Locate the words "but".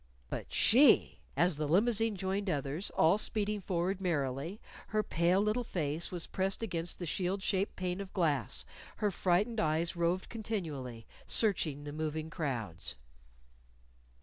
0.31-0.51